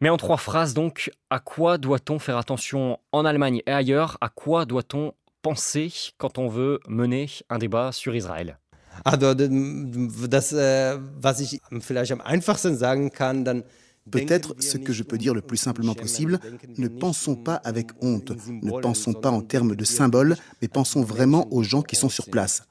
Mais 0.00 0.10
en 0.10 0.18
trois 0.18 0.36
phrases, 0.36 0.74
donc, 0.74 1.10
à 1.30 1.38
quoi 1.38 1.78
doit-on 1.78 2.18
faire 2.18 2.36
attention 2.36 2.98
en 3.12 3.24
Allemagne 3.24 3.62
et 3.66 3.72
ailleurs? 3.72 4.18
À 4.20 4.28
quoi 4.28 4.66
doit-on 4.66 5.14
penser 5.40 5.90
quand 6.18 6.36
on 6.36 6.48
veut 6.48 6.80
mener 6.88 7.26
un 7.48 7.58
débat 7.58 7.92
sur 7.92 8.14
Israël? 8.14 8.58
Also, 9.04 9.34
das, 9.34 10.52
äh, 10.52 10.98
was 11.20 11.40
ich 11.40 11.60
vielleicht 11.80 12.12
am 12.12 12.20
einfachsten 12.20 12.76
sagen 12.76 13.10
kann, 13.10 13.44
dann 13.44 13.64
Peut-être 14.10 14.54
ce 14.58 14.76
que 14.76 14.92
je 14.92 15.02
peux 15.02 15.18
dire 15.18 15.34
le 15.34 15.40
plus 15.40 15.56
simplement 15.56 15.94
possible, 15.94 16.38
ne 16.76 16.88
pensons 16.88 17.36
pas 17.36 17.54
avec 17.54 17.90
honte, 18.02 18.32
ne 18.62 18.80
pensons 18.80 19.14
pas 19.14 19.30
en 19.30 19.40
termes 19.40 19.74
de 19.74 19.84
symboles, 19.84 20.36
mais 20.60 20.68
pensons 20.68 21.02
vraiment 21.02 21.52
aux 21.52 21.62
gens 21.62 21.82
qui 21.82 21.96
sont 21.96 22.08
sur 22.08 22.26
place, 22.26 22.64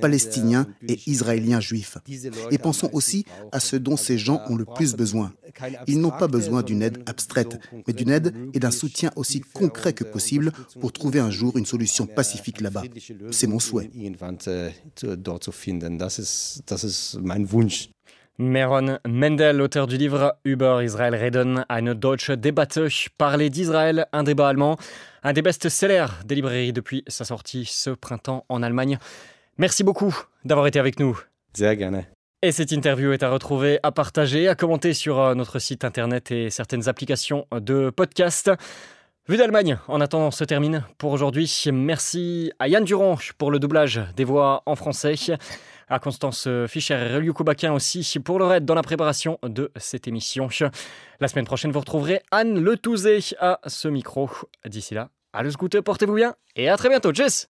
palestiniens 0.00 0.66
et 0.86 0.98
israéliens 1.06 1.60
juifs. 1.60 1.98
Et 2.50 2.58
pensons 2.58 2.88
aussi 2.92 3.24
à 3.52 3.60
ce 3.60 3.76
dont 3.76 3.96
ces 3.96 4.18
gens 4.18 4.40
ont 4.48 4.56
le 4.56 4.64
plus 4.64 4.94
besoin. 4.94 5.32
Ils 5.86 6.00
n'ont 6.00 6.10
pas 6.10 6.28
besoin 6.28 6.62
d'une 6.62 6.82
aide 6.82 7.02
abstraite, 7.06 7.58
mais 7.86 7.92
d'une 7.92 8.10
aide 8.10 8.34
et 8.54 8.58
d'un 8.58 8.70
soutien 8.70 9.10
aussi 9.16 9.40
concret 9.40 9.92
que 9.92 10.04
possible 10.04 10.52
pour 10.80 10.92
trouver 10.92 11.20
un 11.20 11.30
jour 11.30 11.56
une 11.56 11.66
solution 11.66 12.06
pacifique 12.06 12.60
là-bas. 12.60 12.84
C'est 13.30 13.46
mon 13.46 13.58
souhait. 13.58 13.90
Meron 18.40 18.98
Mendel, 19.04 19.60
auteur 19.60 19.88
du 19.88 19.96
livre 19.96 20.36
Über 20.44 20.80
Israel 20.84 21.16
reden, 21.16 21.64
eine 21.68 21.96
deutsche 21.96 22.36
Debatte, 22.36 22.88
parler 23.18 23.50
d'Israël, 23.50 24.06
un 24.12 24.22
débat 24.22 24.48
allemand, 24.48 24.76
un 25.24 25.32
des 25.32 25.42
best-sellers 25.42 26.06
des 26.24 26.36
librairies 26.36 26.72
depuis 26.72 27.02
sa 27.08 27.24
sortie 27.24 27.64
ce 27.64 27.90
printemps 27.90 28.44
en 28.48 28.62
Allemagne. 28.62 29.00
Merci 29.56 29.82
beaucoup 29.82 30.16
d'avoir 30.44 30.68
été 30.68 30.78
avec 30.78 31.00
nous. 31.00 31.18
Sehr 31.52 31.74
gerne. 31.74 32.04
Et 32.40 32.52
cette 32.52 32.70
interview 32.70 33.10
est 33.10 33.24
à 33.24 33.28
retrouver, 33.28 33.80
à 33.82 33.90
partager, 33.90 34.46
à 34.46 34.54
commenter 34.54 34.94
sur 34.94 35.18
euh, 35.18 35.34
notre 35.34 35.58
site 35.58 35.84
internet 35.84 36.30
et 36.30 36.48
certaines 36.48 36.88
applications 36.88 37.48
de 37.50 37.90
podcast. 37.90 38.52
Vue 39.28 39.36
d'Allemagne, 39.36 39.78
en 39.88 40.00
attendant, 40.00 40.30
se 40.30 40.44
termine 40.44 40.84
pour 40.96 41.10
aujourd'hui. 41.10 41.64
Merci 41.72 42.52
à 42.60 42.68
Yann 42.68 42.84
Durand 42.84 43.18
pour 43.36 43.50
le 43.50 43.58
doublage 43.58 44.00
des 44.16 44.22
voix 44.22 44.62
en 44.64 44.76
français, 44.76 45.16
à 45.88 45.98
Constance 45.98 46.48
Fischer 46.66 46.94
et 46.94 47.14
Reliu 47.14 47.32
Koubakin 47.32 47.72
aussi 47.72 48.18
pour 48.20 48.38
leur 48.38 48.52
aide 48.52 48.64
dans 48.64 48.74
la 48.74 48.82
préparation 48.82 49.38
de 49.42 49.70
cette 49.76 50.08
émission. 50.08 50.48
La 51.20 51.28
semaine 51.28 51.46
prochaine, 51.46 51.70
vous 51.70 51.80
retrouverez 51.80 52.22
Anne 52.30 52.60
Le 52.60 52.76
Touzé 52.76 53.20
à 53.38 53.60
ce 53.66 53.88
micro. 53.88 54.28
D'ici 54.66 54.94
là, 54.94 55.10
alles 55.32 55.56
Gute, 55.56 55.80
portez-vous 55.80 56.14
bien 56.14 56.34
et 56.56 56.68
à 56.68 56.76
très 56.76 56.88
bientôt. 56.88 57.12
Tchuss 57.12 57.46